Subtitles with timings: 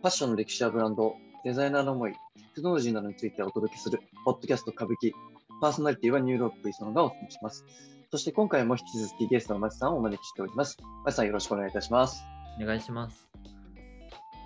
[0.00, 1.14] ファッションの歴史やブランド、
[1.44, 2.18] デザイナーの思い、テ
[2.54, 5.12] クノロジーなどについてお届けする、ポッドキャスト歌舞伎、
[5.60, 7.66] パーソナリティはニューロープ磯野がお伝えします。
[8.10, 10.78] そして今回も引き続きゲストのマチさんをお招きしております。
[11.04, 12.24] マチさんよろしくお願いいたします。
[12.58, 13.28] お願いします。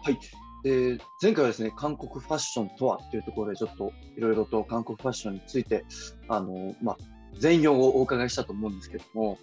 [0.02, 0.18] はい。
[0.64, 5.84] で前回はですね、韓国ファッションとはというところでちょっといろいろと韓国ファッションについて、
[6.29, 6.96] あの、まあ、
[7.39, 9.39] 全容をお伺いしたと思うんですけども、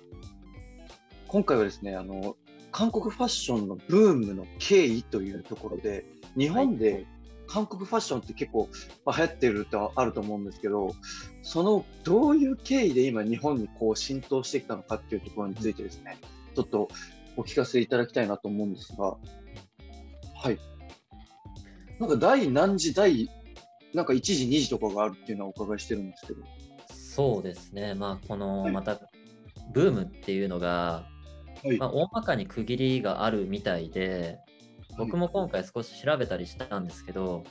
[1.30, 2.36] 今回はですね、あの、
[2.72, 6.06] 韓国ファッションのブームの経緯というところで、
[6.38, 7.06] 日本で
[7.48, 8.70] 韓国ファッションって結構、
[9.06, 10.96] まあ、流行ってるとあると思うんですけど、
[11.44, 16.18] そのどういう経緯で今日本にこう浸透してきたのかっていうところについてですね、
[16.56, 16.88] ちょっと
[17.36, 19.18] お聞かせいただきたいなと思うんですが、
[20.36, 20.58] はい。
[22.00, 23.30] なんか第何時、第、
[23.94, 26.40] なんか1時、2時とかがあるっていうのはお伺いしてるんですけど。
[26.90, 27.94] そうですね。
[27.94, 29.02] まあ、このまた、
[29.74, 31.06] ブームっていうのが、
[31.64, 34.40] はいまあ、大まかに区切りがあるみたいで、
[34.98, 37.44] 僕も今回少し調べたりしたんですけど、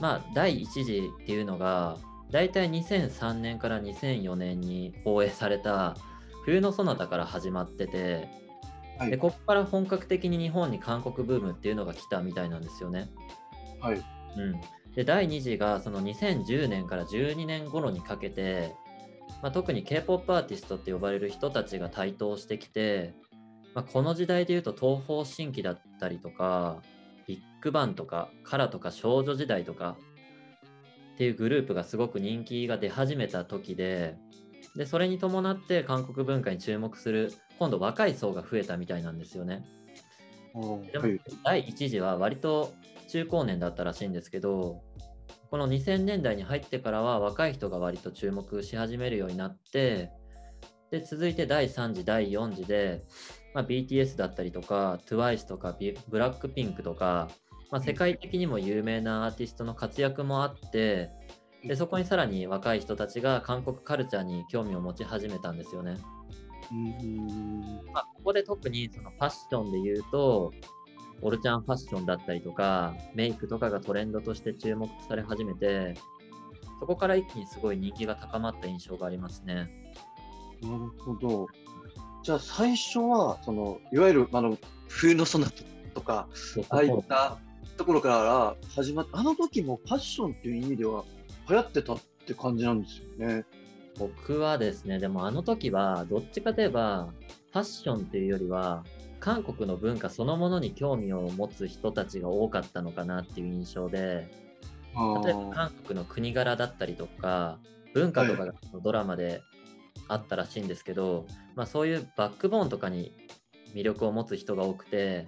[0.00, 1.98] まあ、第1次っていうのが、
[2.30, 5.96] 大体2003年から2004年に放映された
[6.44, 8.28] 冬のソナタから始まってて、
[8.98, 13.08] はいでここから本格的に日本に韓国ブームっていうのが来たみたいなんですよね。
[13.80, 13.96] はい。
[14.36, 14.60] うん、
[14.94, 18.72] で第2次がその2010年から12年頃にかけて、
[19.42, 23.14] まあ、特に K-POP アーティストって呼ばれる人たちが台頭してきて、
[23.74, 26.80] まあ、この時代でいうと東方神起だったりとか
[27.26, 29.96] ビッグバンとかカラとか少女時代とか
[31.14, 34.16] っていうグループがすごく人気が出始めた時で
[34.76, 39.64] でそれに伴って韓国文化に注目する今度若い層が増えたみたいなんですよね。
[41.44, 42.74] 第1次は割と
[43.08, 44.82] 中高年だったらしいんですけど
[45.50, 50.10] この2000年代に入ってからは若い人が割と注目し始めるようになって
[50.90, 53.02] で続いて第3次第4次で、
[53.54, 57.28] まあ、BTS だったりとか TWICE とかビブラックピンクとか、
[57.70, 61.10] まあ、世界的にも有名なアーティストの活躍もあって
[61.66, 65.96] でそこにさらに若い人たちが韓国カルチャーに興味を持ち始めたんですよね。
[66.70, 67.60] うーん。
[67.92, 70.52] まあ、ここで特にそのファッションで言うと、
[71.22, 75.94] オルチャンファッションだったりとか、メイクとかがトレンドとして注目され始めて、
[76.80, 79.68] そこから一気にすごい人気が高まった印象がありますね。
[80.60, 81.46] なるほど。
[82.24, 84.56] じゃあ最初は、その、いわゆる、あの、
[84.88, 85.62] 冬のソナタ
[85.92, 86.26] とか、
[86.70, 87.36] ああいった
[87.76, 91.04] ところから始まった、あの時もファッションっていう意味では
[91.50, 93.44] 流行ってたって感じなんですよね。
[93.98, 97.10] 僕はですね、でもあの時はどっちかといえば、
[97.52, 98.84] ファッションっていうよりは、
[99.20, 104.30] 韓国の文化そのものに興味を持つ人たちが多かったのかなっていう印象で、
[105.24, 107.58] 例えば韓国の国柄だったりとか
[107.94, 109.42] 文化とかがドラマで
[110.08, 113.12] あったらしいんですけど、まあ、そういうバックボーンとかに
[113.74, 115.26] 魅力を持つ人が多くて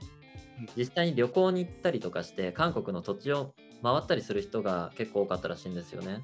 [0.60, 6.22] うん実際に旅行に行ったりとかして韓国の土地を回ったりする人が結構多かったらしいんですよね。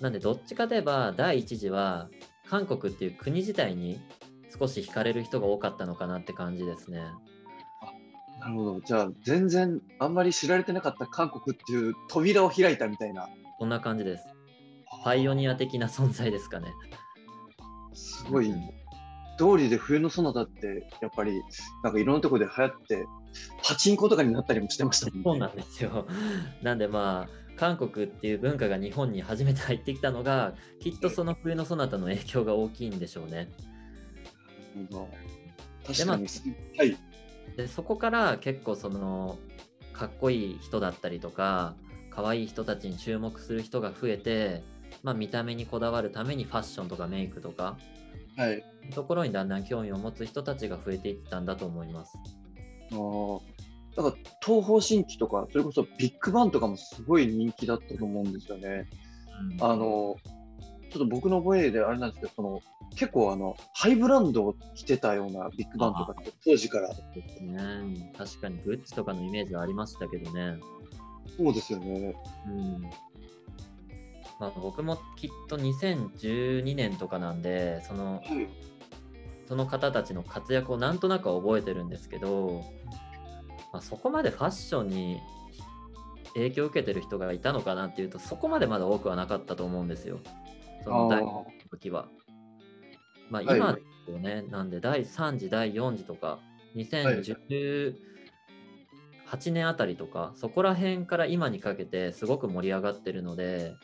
[0.00, 2.10] なんでどっちかといえば第一次は
[2.48, 3.98] 韓国っていう国自体に
[4.58, 7.00] 少し惹かれる人が多かったのかなって感じですね。
[8.40, 8.80] なるほど。
[8.80, 13.28] じゃあ、全然あんまり知られてなかった韓国っていう扉を開いたみたいな。
[13.58, 14.35] こんな感じです。
[15.06, 16.74] パイオニア的な存在ですかね。
[17.94, 18.52] すごい、
[19.38, 21.44] 通りで冬のソナタって、やっぱり、
[21.84, 23.06] なんかいろんなところで流行って、
[23.62, 25.22] パチンコとかになったりもしてましたもんね。
[25.24, 26.08] そうなんですよ。
[26.60, 33.48] なんでまあ、韓国っていう文化が日本に初めて入ってきたのが、きっとその冬のソナタの影響が大きいんでしょうね。
[34.74, 35.08] なるほど
[35.86, 36.26] 確かに、
[36.78, 36.96] はい。
[37.56, 39.38] で、そこから結構その、
[39.92, 41.76] かっこいい人だったりとか、
[42.10, 44.64] 可愛い人たちに注目する人が増えて、
[45.02, 47.76] まあ見た目にこだわるためにファッションとかメイクとか、
[48.36, 48.64] はい。
[48.94, 52.18] ところにだんだん興味を持つ人たちが増えていったんだと思います。
[52.92, 53.40] あー
[53.96, 58.88] だから東方神起とか、それこそビッグバンとかもすごい人気だったと思うんですよね。
[59.58, 60.16] うんあの、
[60.92, 62.60] ちょっと僕の覚えであれなんですけど、その
[62.94, 68.12] 結構あの、ハイブランドを着てたようなビッグバンとかって当時から、ね。
[68.16, 70.58] 確かにグッチとかのイメージはありましたけどね。
[71.36, 72.14] そうですよね。
[72.46, 73.05] うん
[74.38, 78.48] まあ、僕もきっと2012年とかなんでそのはい。
[79.46, 82.64] その方たちの活躍をなんとなくは覚えてるんですけど、
[83.72, 85.20] まあ、そこまでファッションに
[86.34, 90.18] 影響を受けてる人がいたのかなっていうとそこまでまだ多くはなかったと思うんですよ
[90.84, 92.08] その第の時は。
[93.30, 96.38] まあはい今ですよね、なんで第3次第4次とか
[96.76, 97.94] 2018
[99.50, 103.74] 年あたりとかそこら辺から今にかけてすごく盛り上がってるので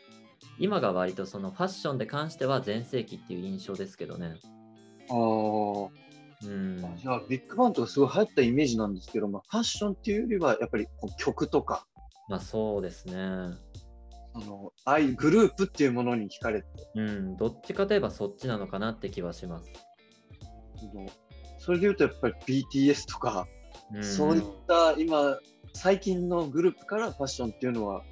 [0.59, 4.37] 今が割とそのファッションで関しては全盛期っていう印象ですけどね。
[5.11, 6.03] ああ。
[6.45, 11.87] うん、じゃあ、ビッグバンとかすごい流行ったイメージなんですけど、まあ、ファッションっていうよりは、やっぱり曲とか、
[12.29, 13.15] まあそうですね。
[14.35, 19.71] あのああいうグループっていうものに惹かれて、うん、どっちかといえばそっちなのかなって気はします。
[21.59, 22.35] それでいうとやっぱり
[22.73, 23.47] BTS とか、
[23.95, 25.39] うん、そういった今、
[25.75, 28.03] 最近のグループからファッションっていうのは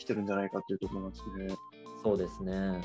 [0.00, 1.56] 来てるんじゃないかっていうところなんですね。
[2.02, 2.80] そうですね。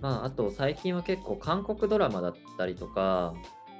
[0.00, 3.34] まあ、あと最近は結構韓国ドラマだったりとか、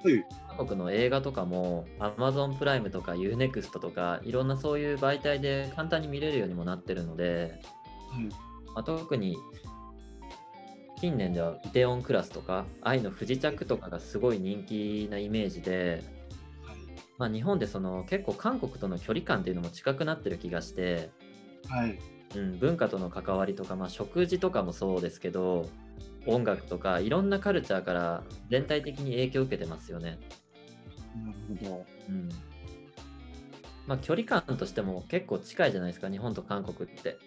[0.05, 0.25] はい。
[0.57, 7.61] 韓国の映画とかも Amazon プライムとか UNEXT とかいろんなそういう媒体で簡単に見れるようにもなってるので、
[8.11, 8.25] はい
[8.75, 9.37] まあ、特に
[11.01, 16.03] 近年ではイテオンクラスとか愛の不時着とかがすごい人気なイメージで、
[17.19, 21.11] まあ、日本でその結構韓国との距離感っていうのも近くなってる気がして、
[21.67, 21.99] はい。
[22.37, 25.67] うん、文化との関わりとか、まあ、食事とかもそうですけど
[26.27, 30.19] 音楽とかいろんなカルチャーから全体的に影響を受けてますよね。
[31.25, 31.87] なるほど。
[32.09, 32.29] うん
[33.87, 37.19] まあ、距離感としても結構近いじゃないですか日本と韓国って。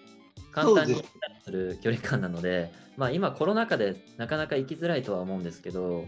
[0.52, 1.02] 簡単に
[1.44, 6.06] する距離感なのでまあ、今コロナ禍でなかなか行きづらいとは思うんですけど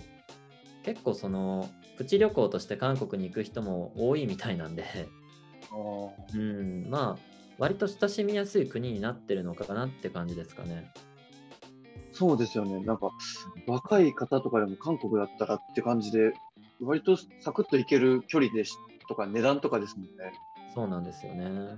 [0.83, 4.83] 結構そのプチ旅行として韓国に行く人も多いみたいなんで、
[6.33, 10.91] うん、まあ割と親しみやすい国になってるのかなって感じですかね。
[12.11, 12.79] そうですよね。
[12.79, 13.09] なんか、
[13.67, 16.33] 若い方とかでも韓国だったらって感じで、
[16.81, 18.73] 割とサクッと行ける距離でし
[19.07, 20.11] とか値段とかですもんね。
[20.75, 21.77] そうなんですよね。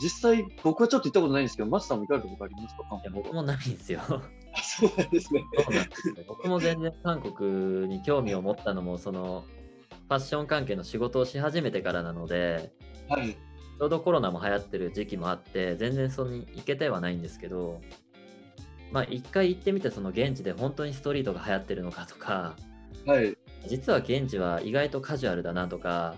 [0.00, 2.84] 実際、僕はちょっと行ったことないんですけど、マスターも行かれたことありますか？
[2.88, 4.00] 韓いや国僕もないんですよ。
[4.54, 5.42] あそうなんですね。
[5.56, 9.44] そうなんですよ僕も全然韓国に興味を持ったのもその
[9.90, 12.72] ファッション関係の仕事をし始めてからなので
[13.08, 13.36] はい。
[13.78, 17.80] ちょうどコロナも流行ってる時期もあって全然そこに行けてはないんですけど
[18.90, 22.56] まあ一回行ってみてその現地で本当にストリートが流行ってるのかとか
[23.06, 23.36] はい。
[23.66, 26.16] 実は現地は意外とカジュアルだなとか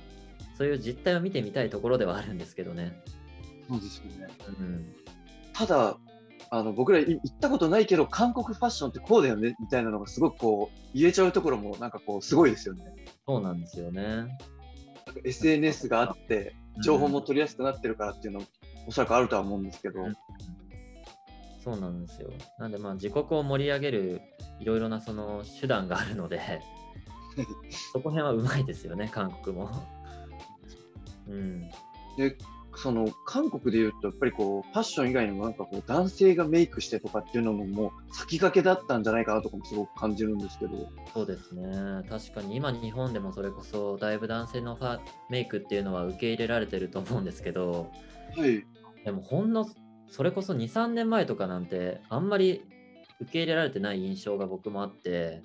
[0.61, 3.03] そういう実態を見てみたいところではあるんですけどね。
[3.67, 4.29] そうですよね。
[4.59, 4.95] うん、
[5.55, 5.97] ただ、
[6.51, 12.85] あの僕らい行ったことないけど、韓国ファッションってこうだよねみたいなのがすごくこう言えちゃうところもなんかこうすごいですよね。
[13.27, 14.37] そうなんですよね。
[15.25, 18.47] SNS があって、情報も取りやすくなってるからっていうのも
[18.87, 20.17] おそらくあるとは思うんですけど、うん
[21.63, 22.31] そうなんですよ。
[22.59, 24.23] なんでまあ自国を盛り上げる
[24.61, 26.41] いろいろなその手段があるので、
[27.93, 29.71] そこ辺はうまいですよね、韓国も。
[31.29, 31.71] うん、
[32.17, 32.37] で、
[32.77, 41.63] その韓国でいうと、やっぱりこうファッション以外にもなんかこう男性がメイクしてとかっていうのももう先駆けだったんじゃないかなとかもすごく感じるんですけど、そうですね。
[42.09, 47.91] 確かに今日本でもそれこそだいぶ男性のファメイクっていうのは受け入れられてると思うんですけど、
[48.37, 48.65] はい、
[49.05, 49.67] でもほんの
[50.09, 52.63] それこそ2、3年前とかなんてあんまり
[53.21, 55.43] 受け入れられてない印象が僕もあって、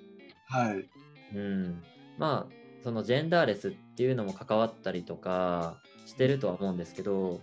[0.47, 0.89] はい、
[1.35, 1.83] うん、
[2.17, 7.41] まあそのジェンダーレスっていうのも関わったりとかしてるとは思うんですけど、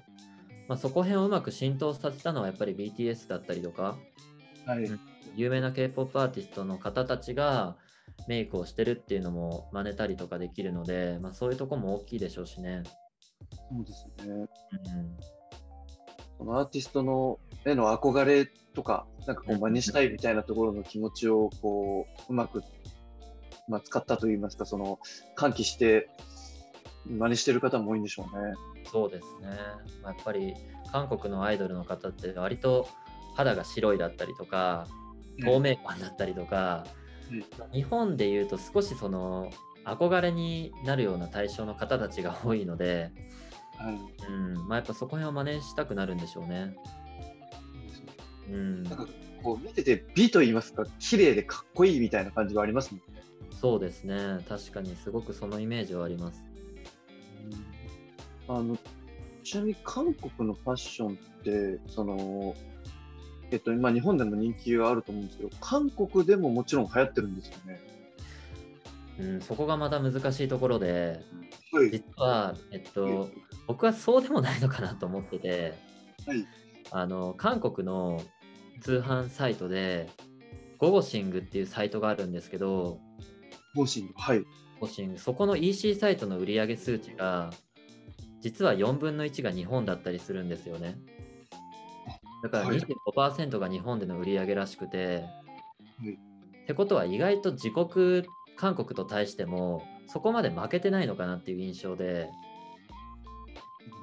[0.68, 3.96] まあ、そこ辺をうまく浸透させたのはやっぱり BTS だったりとか
[4.66, 5.00] はい、うん
[5.36, 7.76] 有名な K-POP アーティストの方たちが
[8.28, 12.82] メイクをしてるっていうのも真似たりとかできるので、まあ、そういうとこも大きいでしょうしね。
[13.70, 14.32] そうですね。
[14.32, 14.48] うん、
[16.38, 22.62] そのアーティストのへの憧れとか、なんかこう真似したいみたいなところの気持ちをこううまく、
[23.68, 24.98] まあ、使ったといいますか、その
[25.36, 26.08] 喚起して
[27.06, 28.54] 真似してる方も多いんでしょうね。
[28.90, 29.48] そうですね、
[30.02, 30.54] まあやっぱり
[30.90, 32.88] 韓国のアイドルの方って割と
[33.34, 34.86] 肌が白いだったりとか
[35.40, 36.86] 透明感だったりとか、
[37.72, 39.50] 日本でいうと少しその
[39.84, 43.10] 憧れになるような対象の方たちが多いので、
[43.78, 46.76] はい、うんまあ、やっぱそこ辺を真似したくなるんでしょうね。
[48.50, 49.06] うん、なんか
[49.42, 53.22] こう見てて美と言いますか、綺麗でかっこいいみたいな感じはありますもんね。
[53.60, 56.44] そうですね確かにすごくそのイメージはあります。
[58.56, 58.76] あの
[59.44, 62.54] ちなみに韓国のファッションって、その、
[63.50, 67.80] えっと、今日本でも人気はあると思うんですけど、韓国でももちろん流行ってるんですよね。
[69.18, 71.20] うん、そこがまた難しいところで
[71.72, 71.90] はい。
[71.90, 73.30] 実は、えっと、
[73.66, 75.74] 僕はそうでもないのかなと思ってて、
[76.26, 76.46] はい。
[76.90, 78.22] あの韓国の
[78.80, 80.10] 通販サイトで
[80.78, 82.98] ゴゴシングっていうサイトがあるんですけど
[83.74, 84.12] モーシング。
[84.16, 84.40] はい。
[84.40, 84.46] ゴ
[84.80, 87.50] ゴシングそこの EC サイトの売上数値が
[88.42, 90.98] 実は4分の1が日本だったりするんですよね。
[92.42, 92.78] だからはい。
[92.78, 95.24] 25%が日本での売り上げらしくて、
[96.00, 96.12] はい。
[96.12, 98.24] ってことは意外と自国
[98.56, 102.28] 韓国と対してもそこまで負けてないのかなっていう印象で、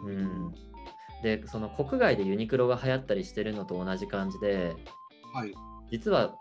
[0.06, 0.54] うん、
[1.24, 4.76] でその国外でユニクロが流行ったりしてるのと同じ感じで
[5.34, 5.54] はい。
[5.92, 6.36] 実は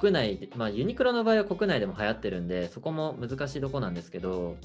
[0.00, 4.56] 国内で、まあ、ユニクロの場合は国内でも流行ってるんで、そこも難しいとこなんですけど、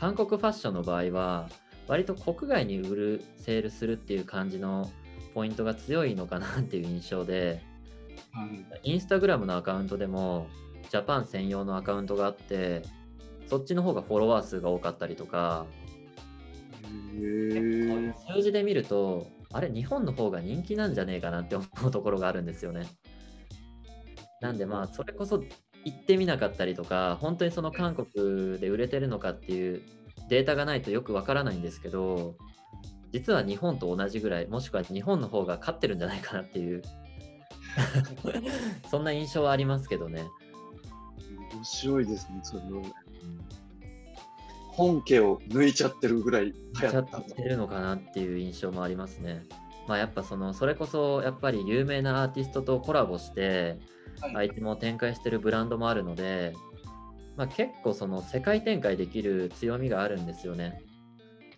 [0.00, 1.50] 韓国ファッションの場合は、
[1.86, 4.90] 割と国外に売る、セールするっていう感じの
[5.34, 7.62] ポイントが強いのかなっていう印象で、
[8.82, 10.46] インスタグラムのアカウントでも、
[10.88, 12.82] ジャパン専用のアカウントがあって、
[13.50, 15.66] そっちの方がフォロワー数が多かったりとか、
[18.32, 22.86] 数字で見ると、あれ、日本の方が人気なんじゃねえかなって思うところがあるんですよね。
[24.40, 25.44] なんでまあ、それこそ
[25.84, 29.82] 行ってみなかったりとか、本当にその韓国で売れてるのかっていう
[30.28, 32.36] データがないとよくわからないんですけど、
[33.12, 36.82] 実は日本と同じぐらい、もしくは日本の方が勝ってるんじゃないかなっていう
[38.90, 40.24] そんな印象はありますけどね。
[41.54, 42.82] 面白いですね、それは。
[44.68, 49.44] 本家を抜いちゃってるぐらい流行ったってるのかなっていう印象もありますね。
[49.86, 53.78] まあ、やっぱそのそれこそやっぱり有名なアーティストとコラボして
[54.34, 56.54] アイテムを展開してるブランドもあるので、
[57.36, 60.82] まあ、結構その世界展開できる強みがあるんですよね。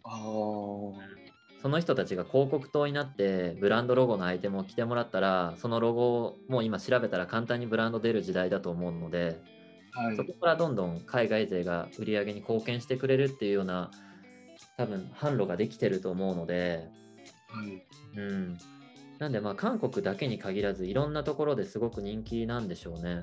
[0.05, 0.21] あ
[1.63, 9.41] その人たちが広告塔になってブランドロゴのアイテムを着てもらったらそのロゴも今調べたら簡単にブランド出る時代だと思うので、
[9.93, 13.93] はい、そこからどんどん海外勢が売り上げに貢献してくれるっていうような
[14.77, 16.89] 多分販路ができてると思うので、
[17.49, 18.59] はい、うん、
[19.23, 23.23] なんでまあ韓国だけに限らずいろんなところですごく人気なんでしょうね。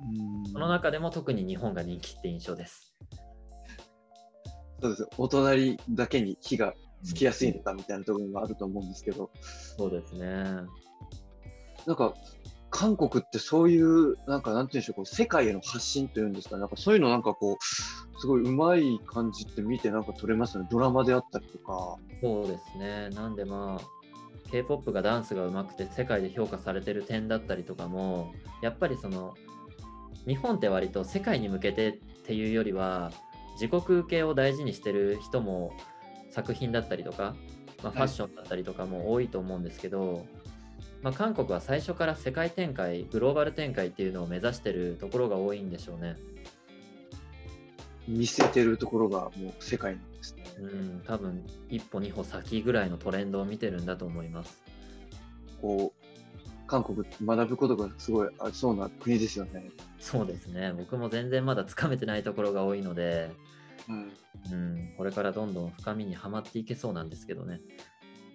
[0.00, 2.94] うんその中でも特に日本が人気って印象です。
[4.82, 9.30] そうですお隣だけに火がつきやすいのかみたいなところもあると思うんですけど。
[9.78, 10.44] そうですね。
[11.86, 12.12] なんか
[12.70, 20.68] 韓国ってそういう、なんか、なんていうんでしょう、こう世界への発信というんですか、なんかそういうのなんかこう、すごいうまい感じって見てなんか撮れますね。
[20.70, 21.96] ドラマであったりとか。
[22.20, 23.08] そうですね。
[23.10, 23.97] なんでまあ、
[24.50, 29.34] K-POP がダンスが上手くて世界で評価されてる点だったりとかも、やっぱりその、
[30.26, 31.92] 日本って割と世界に向けてっ
[32.26, 33.12] ていうよりは、
[33.60, 35.72] 自国系を大事にしてる人も
[36.30, 37.34] 作品だったりとか、
[37.82, 40.26] まあ、ファッションだったりとかも多いと思うんですけど、はい
[41.02, 46.16] まあ、韓国は最初から世界展開、グローバル展開っていうのを目指してるところが多いんでしょうね。
[48.08, 50.44] 見せてるところがもう世界なんですね。
[50.58, 54.62] うん、多分一歩二歩先ぐらいのトレンドを見てるんだと思います。
[55.60, 59.70] こう、韓国学ぶことがすごいありそうな国ですよね。
[60.00, 60.72] そうですね。
[60.72, 63.30] 僕も全然まだつかめてないところが多いので、
[63.88, 64.12] うん、
[64.52, 67.60] うん、これからどんどん深みにはまっていけそうなんですけどね。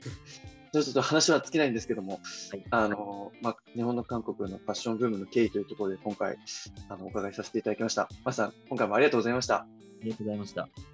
[0.82, 6.38] ちょっと話は尽きないんですけども、はい、あのまあ、日本の韓国のファッションブームの経緯というところで今回
[6.90, 8.10] あのお伺いさせていただきました。
[8.24, 9.58] マさん、今回もありがとうございました。
[9.58, 9.68] あ
[10.04, 10.93] りがとうございました。